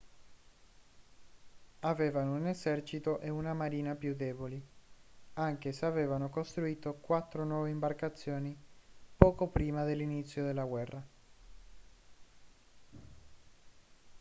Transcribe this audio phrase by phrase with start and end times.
[1.81, 4.59] avevano un esercito e una marina più deboli
[5.33, 8.57] anche se avevano costruito quattro nuove imbarcazioni
[9.15, 11.07] poco prima dell'inizio della guerra